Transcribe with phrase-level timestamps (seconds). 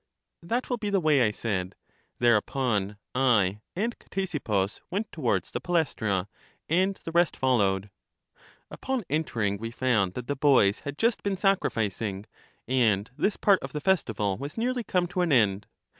[0.41, 1.75] That will be the way, I said.
[2.17, 6.27] Thereupon I and Ctesippus went towards the Palaestra,
[6.67, 7.91] and the rest followed.
[8.71, 12.25] Upon entering we found that the boys had just been sacrificing;
[12.67, 15.67] and this part of the festival was nearly come to an end.